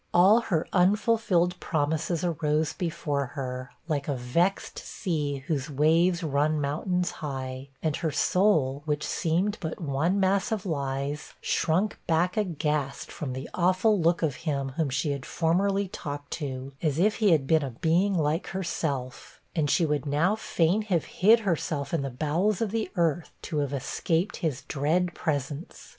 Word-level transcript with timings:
All 0.15 0.39
her 0.41 0.67
unfulfilled 0.73 1.59
promises 1.59 2.23
arose 2.23 2.73
before 2.73 3.27
her, 3.35 3.69
like 3.87 4.07
a 4.07 4.15
vexed 4.15 4.79
sea 4.79 5.43
whose 5.45 5.69
waves 5.69 6.23
run 6.23 6.59
mountains 6.59 7.11
high; 7.11 7.69
and 7.83 7.95
her 7.97 8.09
soul, 8.09 8.81
which 8.85 9.05
seemed 9.05 9.59
but 9.59 9.79
one 9.79 10.19
mass 10.19 10.51
of 10.51 10.65
lies, 10.65 11.33
shrunk 11.39 11.99
back 12.07 12.35
aghast 12.35 13.11
from 13.11 13.33
the 13.33 13.47
'awful 13.53 13.99
look' 14.01 14.23
of 14.23 14.37
him 14.37 14.69
whom 14.69 14.89
she 14.89 15.11
had 15.11 15.23
formerly 15.23 15.87
talked 15.87 16.31
to, 16.31 16.71
as 16.81 16.97
if 16.97 17.17
he 17.17 17.29
had 17.29 17.45
been 17.45 17.61
a 17.63 17.69
being 17.69 18.15
like 18.15 18.47
herself; 18.47 19.39
and 19.55 19.69
she 19.69 19.85
would 19.85 20.07
now 20.07 20.35
fain 20.35 20.81
have 20.81 21.05
hid 21.05 21.41
herself 21.41 21.93
in 21.93 22.01
the 22.01 22.09
bowels 22.09 22.59
of 22.59 22.71
the 22.71 22.89
earth, 22.95 23.29
to 23.43 23.57
have 23.59 23.71
escaped 23.71 24.37
his 24.37 24.63
dread 24.63 25.13
presence. 25.13 25.89